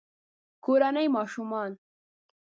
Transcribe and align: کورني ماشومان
کورني 0.65 1.07
ماشومان 1.17 1.71